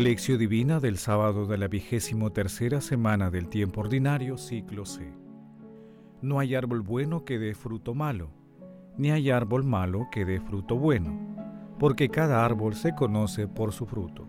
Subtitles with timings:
[0.00, 5.12] Lección Divina del sábado de la vigésimo tercera semana del tiempo ordinario, ciclo C.
[6.22, 8.30] No hay árbol bueno que dé fruto malo,
[8.96, 11.20] ni hay árbol malo que dé fruto bueno,
[11.78, 14.26] porque cada árbol se conoce por su fruto.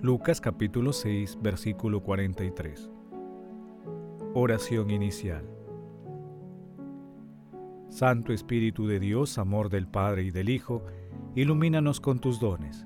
[0.00, 2.88] Lucas capítulo 6, versículo 43.
[4.32, 5.44] Oración inicial.
[7.88, 10.84] Santo Espíritu de Dios, amor del Padre y del Hijo,
[11.34, 12.85] ilumínanos con tus dones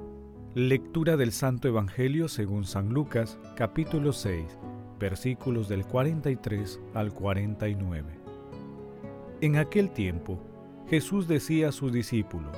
[0.53, 4.59] Lectura del Santo Evangelio según San Lucas, capítulo 6,
[4.99, 8.19] versículos del 43 al 49.
[9.39, 10.43] En aquel tiempo,
[10.89, 12.53] Jesús decía a sus discípulos,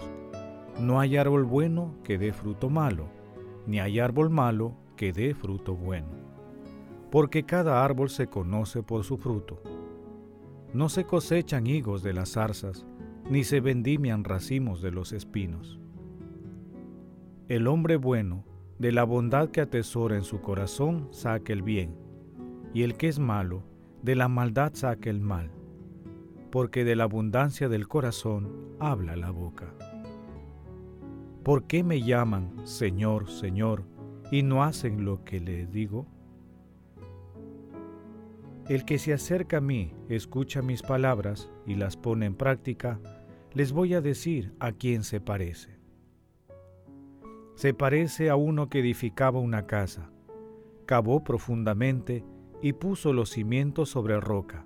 [0.80, 3.10] No hay árbol bueno que dé fruto malo,
[3.68, 6.10] ni hay árbol malo que dé fruto bueno,
[7.12, 9.62] porque cada árbol se conoce por su fruto.
[10.74, 12.88] No se cosechan higos de las zarzas,
[13.30, 15.80] ni se vendimian racimos de los espinos
[17.50, 18.46] el hombre bueno,
[18.80, 21.96] de la bondad que atesora en su corazón, saca el bien,
[22.74, 23.64] y el que es malo,
[24.02, 25.52] de la maldad saca el mal,
[26.52, 29.74] porque de la abundancia del corazón habla la boca.
[31.44, 33.84] ¿Por qué me llaman Señor, Señor,
[34.32, 36.08] y no hacen lo que les digo?
[38.70, 43.02] El que se acerca a mí, escucha mis palabras y las pone en práctica,
[43.54, 45.83] les voy a decir a quién se parece
[47.56, 50.10] se parece a uno que edificaba una casa,
[50.86, 52.26] cavó profundamente
[52.62, 54.66] y puso los cimientos sobre roca.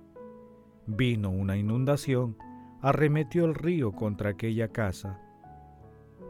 [0.86, 2.36] Vino una inundación,
[2.80, 5.20] arremetió el río contra aquella casa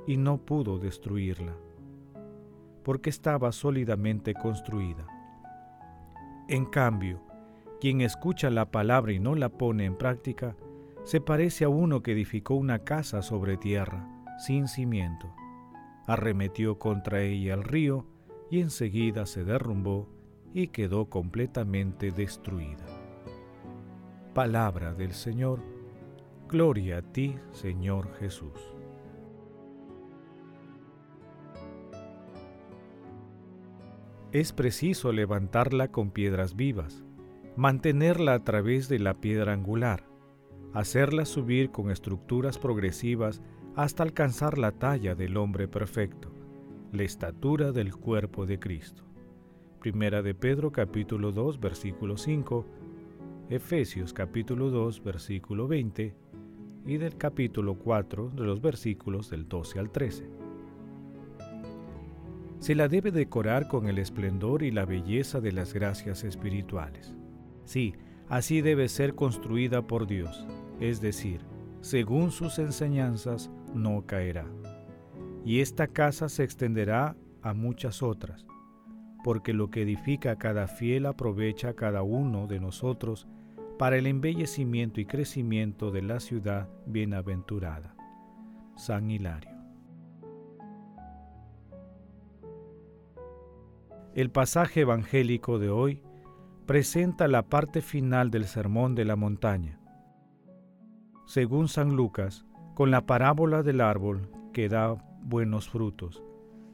[0.07, 1.55] y no pudo destruirla,
[2.83, 5.07] porque estaba sólidamente construida.
[6.49, 7.23] En cambio,
[7.81, 10.57] quien escucha la palabra y no la pone en práctica,
[11.05, 14.09] se parece a uno que edificó una casa sobre tierra,
[14.39, 15.33] sin cimiento
[16.09, 18.07] arremetió contra ella el río
[18.51, 20.09] y enseguida se derrumbó
[20.55, 22.87] y quedó completamente destruida.
[24.35, 25.61] Palabra del Señor,
[26.49, 28.75] gloria a ti, Señor Jesús.
[34.33, 37.05] Es preciso levantarla con piedras vivas,
[37.57, 40.05] mantenerla a través de la piedra angular,
[40.73, 43.43] hacerla subir con estructuras progresivas
[43.75, 46.33] hasta alcanzar la talla del hombre perfecto,
[46.93, 49.05] la estatura del cuerpo de Cristo.
[49.81, 52.67] Primera de Pedro capítulo 2 versículo 5,
[53.51, 56.15] Efesios capítulo 2 versículo 20
[56.87, 60.31] y del capítulo 4 de los versículos del 12 al 13.
[62.59, 67.15] Se la debe decorar con el esplendor y la belleza de las gracias espirituales.
[67.65, 67.95] Sí,
[68.29, 70.47] así debe ser construida por Dios,
[70.81, 71.41] es decir,
[71.81, 74.47] según sus enseñanzas, no caerá.
[75.45, 78.47] Y esta casa se extenderá a muchas otras,
[79.25, 83.27] porque lo que edifica cada fiel aprovecha a cada uno de nosotros
[83.79, 87.95] para el embellecimiento y crecimiento de la ciudad bienaventurada.
[88.77, 89.57] San Hilario.
[94.15, 96.03] El pasaje evangélico de hoy
[96.69, 99.81] presenta la parte final del Sermón de la Montaña.
[101.25, 104.93] Según San Lucas, con la parábola del árbol que da
[105.23, 106.23] buenos frutos,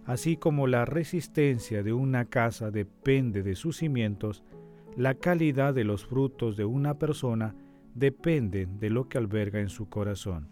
[0.05, 4.43] así como la resistencia de una casa depende de sus cimientos,
[4.97, 7.55] la calidad de los frutos de una persona
[7.95, 10.49] depende de lo que alberga en su corazón.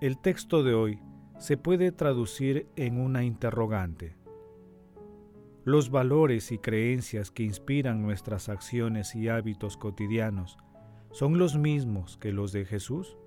[0.00, 0.98] El texto de hoy
[1.38, 4.17] se puede traducir en una interrogante.
[5.68, 10.56] Los valores y creencias que inspiran nuestras acciones y hábitos cotidianos
[11.10, 13.18] son los mismos que los de Jesús?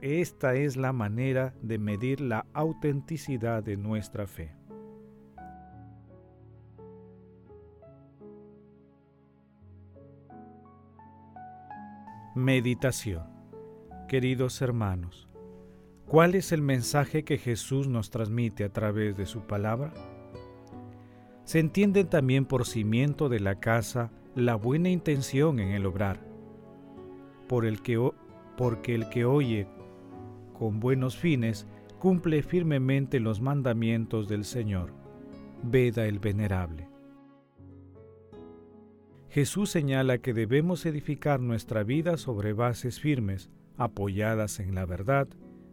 [0.00, 4.54] Esta es la manera de medir la autenticidad de nuestra fe.
[12.36, 13.24] Meditación
[14.06, 15.28] Queridos hermanos,
[16.06, 19.92] ¿cuál es el mensaje que Jesús nos transmite a través de su palabra?
[21.44, 26.32] Se entiende también por cimiento de la casa la buena intención en el obrar
[27.52, 28.10] por el que,
[28.56, 29.66] porque el que oye
[30.54, 31.66] con buenos fines
[31.98, 34.94] cumple firmemente los mandamientos del Señor.
[35.62, 36.88] Veda el Venerable.
[39.28, 45.28] Jesús señala que debemos edificar nuestra vida sobre bases firmes, apoyadas en la verdad,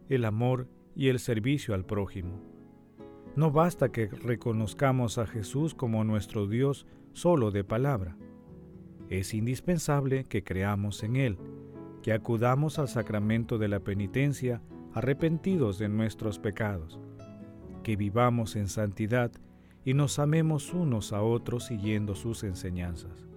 [0.09, 0.67] el amor
[0.97, 2.41] y el servicio al prójimo.
[3.35, 8.17] No basta que reconozcamos a Jesús como nuestro Dios solo de palabra.
[9.09, 11.37] Es indispensable que creamos en Él,
[12.03, 14.61] que acudamos al sacramento de la penitencia
[14.93, 16.99] arrepentidos de nuestros pecados,
[17.83, 19.31] que vivamos en santidad
[19.85, 23.27] y nos amemos unos a otros siguiendo sus enseñanzas.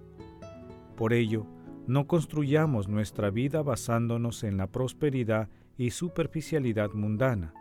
[0.95, 1.45] Por ello,
[1.87, 7.53] no construyamos nuestra vida basándonos en la prosperidad y superficialidad mundana.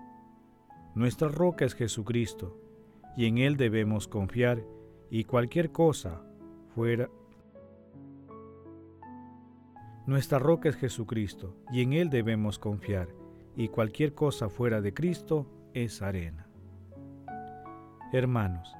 [0.94, 2.58] Nuestra roca es Jesucristo,
[3.16, 4.62] y en Él debemos confiar,
[5.10, 6.22] y cualquier cosa
[6.74, 7.08] fuera...
[10.06, 13.08] Nuestra roca es Jesucristo, y en Él debemos confiar,
[13.56, 16.46] y cualquier cosa fuera de Cristo es arena.
[18.12, 18.74] Hermanos,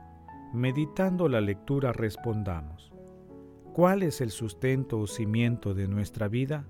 [0.52, 2.92] meditando la lectura respondamos,
[3.72, 6.66] ¿cuál es el sustento o cimiento de nuestra vida?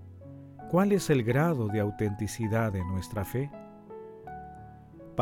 [0.71, 3.51] ¿Cuál es el grado de autenticidad de nuestra fe?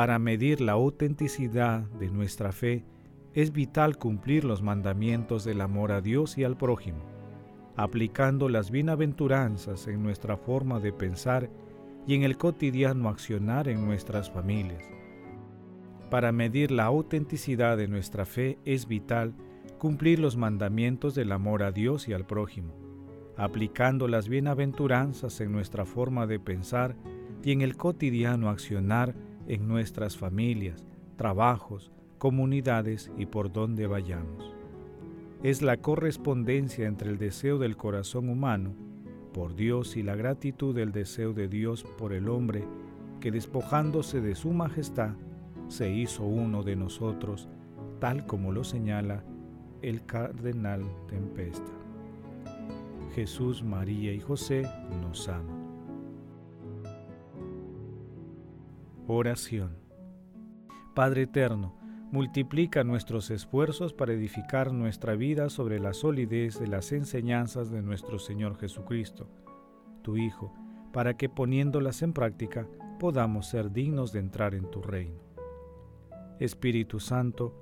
[0.01, 2.87] Para medir la autenticidad de nuestra fe,
[3.35, 7.01] es vital cumplir los mandamientos del amor a Dios y al prójimo,
[7.77, 11.51] aplicando las bienaventuranzas en nuestra forma de pensar
[12.07, 14.83] y en el cotidiano accionar en nuestras familias.
[16.09, 19.35] Para medir la autenticidad de nuestra fe es vital
[19.77, 22.73] cumplir los mandamientos del amor a Dios y al prójimo,
[23.37, 26.97] aplicando las bienaventuranzas en nuestra forma de pensar
[27.45, 29.15] y en el cotidiano accionar
[29.51, 30.87] en nuestras familias,
[31.17, 34.55] trabajos, comunidades y por donde vayamos.
[35.43, 38.75] Es la correspondencia entre el deseo del corazón humano
[39.35, 42.65] por Dios y la gratitud del deseo de Dios por el hombre,
[43.21, 45.15] que despojándose de su majestad,
[45.67, 47.49] se hizo uno de nosotros,
[47.99, 49.25] tal como lo señala
[49.83, 51.73] el cardenal Tempesta.
[53.15, 54.63] Jesús, María y José
[55.01, 55.60] nos aman.
[59.13, 59.77] Oración.
[60.95, 61.75] Padre Eterno,
[62.13, 68.21] multiplica nuestros esfuerzos para edificar nuestra vida sobre la solidez de las enseñanzas de nuestro
[68.21, 69.29] Señor Jesucristo,
[70.03, 70.55] tu Hijo,
[70.93, 72.69] para que poniéndolas en práctica
[73.01, 75.19] podamos ser dignos de entrar en tu reino.
[76.39, 77.53] Espíritu Santo,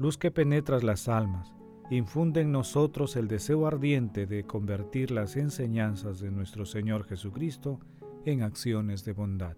[0.00, 1.54] luz que penetras las almas,
[1.88, 7.78] infunde en nosotros el deseo ardiente de convertir las enseñanzas de nuestro Señor Jesucristo
[8.24, 9.56] en acciones de bondad.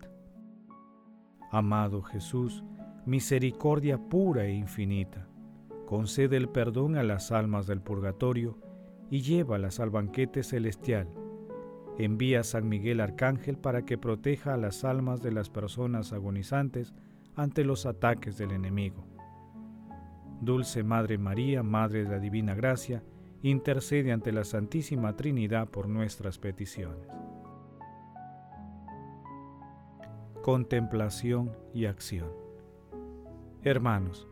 [1.50, 2.62] Amado Jesús,
[3.06, 5.26] misericordia pura e infinita,
[5.86, 8.58] concede el perdón a las almas del purgatorio
[9.10, 11.08] y llévalas al banquete celestial.
[11.96, 16.92] Envía a San Miguel Arcángel para que proteja a las almas de las personas agonizantes
[17.34, 19.06] ante los ataques del enemigo.
[20.42, 23.02] Dulce Madre María, Madre de la Divina Gracia,
[23.42, 27.08] intercede ante la Santísima Trinidad por nuestras peticiones.
[30.48, 32.30] Contemplación y acción.
[33.64, 34.26] Hermanos,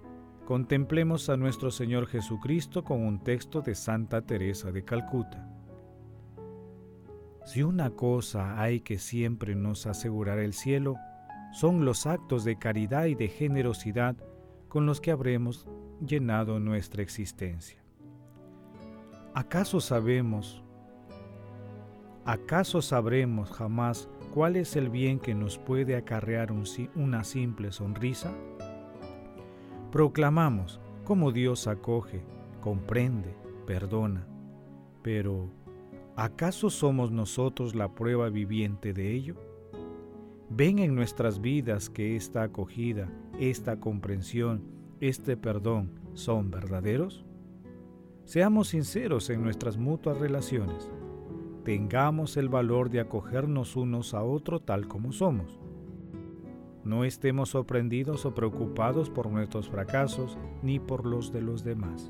[0.46, 5.46] contemplemos a nuestro Señor Jesucristo con un texto de Santa Teresa de Calcuta.
[7.44, 10.96] Si una cosa hay que siempre nos asegurará el cielo,
[11.52, 14.16] son los actos de caridad y de generosidad
[14.68, 15.68] con los que habremos
[16.00, 17.84] llenado nuestra existencia.
[19.34, 20.64] ¿Acaso sabemos,
[22.24, 26.52] acaso sabremos jamás cuál es el bien que nos puede acarrear
[26.94, 28.36] una simple sonrisa?
[29.90, 32.20] Proclamamos cómo Dios acoge,
[32.60, 33.34] comprende,
[33.66, 34.26] perdona.
[35.00, 35.48] Pero,
[36.16, 39.36] ¿acaso somos nosotros la prueba viviente de ello?
[40.50, 43.08] ¿Ven en nuestras vidas que esta acogida,
[43.40, 44.64] esta comprensión,
[45.00, 47.24] este perdón son verdaderos?
[48.26, 50.90] Seamos sinceros en nuestras mutuas relaciones.
[51.66, 55.60] Tengamos el valor de acogernos unos a otros tal como somos
[56.86, 62.08] no estemos sorprendidos o preocupados por nuestros fracasos ni por los de los demás,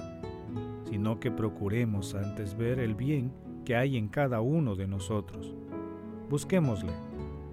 [0.85, 3.33] sino que procuremos antes ver el bien
[3.65, 5.55] que hay en cada uno de nosotros.
[6.29, 6.93] Busquémosle,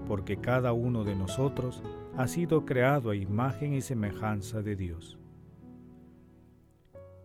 [0.05, 1.81] porque cada uno de nosotros
[2.17, 5.17] ha sido creado a imagen y semejanza de Dios.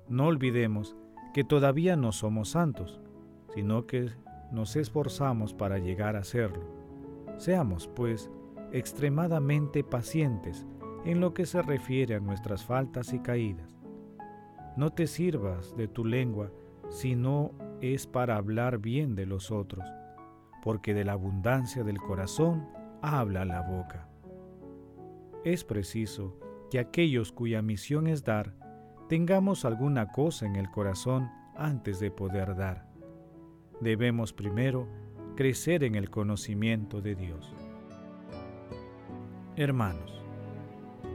[0.09, 0.95] No olvidemos
[1.35, 3.01] que todavía no somos santos,
[3.53, 4.11] sino que
[4.53, 6.65] nos esforzamos para llegar a serlo.
[7.37, 8.31] Seamos, pues,
[8.73, 10.67] extremadamente pacientes
[11.05, 13.79] en lo que se refiere a nuestras faltas y caídas.
[14.77, 16.51] No te sirvas de tu lengua
[16.89, 19.85] si no es para hablar bien de los otros,
[20.63, 22.69] porque de la abundancia del corazón
[23.03, 24.09] habla la boca.
[25.45, 26.37] es preciso
[26.71, 28.55] que aquellos cuya misión es dar,
[29.09, 32.88] tengamos alguna cosa en el corazón antes de poder dar.
[33.81, 34.89] Debemos primero
[35.37, 37.55] crecer en el conocimiento de Dios.
[39.57, 40.21] Hermanos,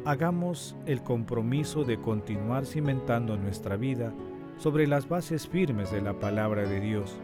[0.06, 4.14] hagamos el compromiso de continuar cimentando nuestra vida
[4.58, 7.18] sobre las bases firmes de la palabra de Dios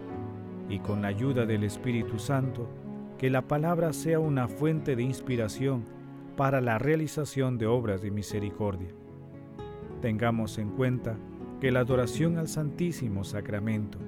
[0.69, 2.69] y con la ayuda del Espíritu Santo,
[3.17, 5.85] que la palabra sea una fuente de inspiración
[6.35, 8.89] para la realización de obras de misericordia.
[10.01, 11.17] Tengamos en cuenta
[11.59, 13.99] que la adoración al Santísimo Sacramento,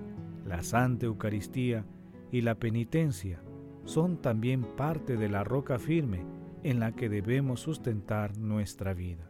[0.52, 1.86] la Santa Eucaristía
[2.30, 3.42] y la penitencia
[3.86, 6.26] son también parte de la roca firme
[6.62, 9.30] en la que debemos sustentar nuestra vida.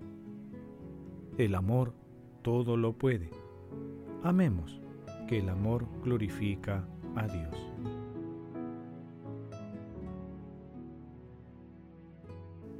[1.37, 1.93] El amor
[2.41, 3.29] todo lo puede.
[4.23, 4.81] Amemos,
[5.27, 7.71] que el amor glorifica a Dios.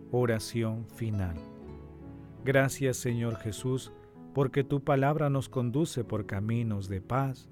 [0.09, 1.35] Oración final.
[2.43, 3.91] Gracias Señor Jesús,
[4.33, 7.51] porque tu palabra nos conduce por caminos de paz,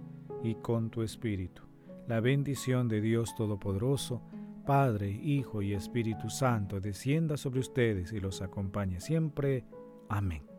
[0.43, 1.63] y con tu Espíritu.
[2.07, 4.21] La bendición de Dios Todopoderoso,
[4.65, 9.65] Padre, Hijo y Espíritu Santo, descienda sobre ustedes y los acompañe siempre.
[10.09, 10.50] Amén.